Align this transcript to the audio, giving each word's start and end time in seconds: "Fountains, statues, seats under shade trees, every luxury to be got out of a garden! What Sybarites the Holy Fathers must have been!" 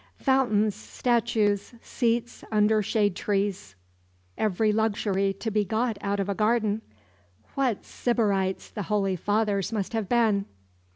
"Fountains, 0.17 0.73
statues, 0.73 1.75
seats 1.79 2.43
under 2.51 2.81
shade 2.81 3.15
trees, 3.15 3.75
every 4.35 4.71
luxury 4.71 5.31
to 5.31 5.51
be 5.51 5.63
got 5.63 5.95
out 6.01 6.19
of 6.19 6.27
a 6.27 6.33
garden! 6.33 6.81
What 7.53 7.85
Sybarites 7.85 8.71
the 8.71 8.81
Holy 8.89 9.15
Fathers 9.15 9.71
must 9.71 9.93
have 9.93 10.09
been!" 10.09 10.45